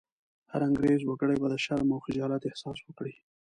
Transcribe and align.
هر 0.51 0.61
انګرېز 0.67 1.01
وګړی 1.03 1.35
به 1.41 1.47
د 1.51 1.55
شرم 1.65 1.89
او 1.95 2.03
خجالت 2.05 2.41
احساس 2.45 2.77
وکړي. 2.83 3.15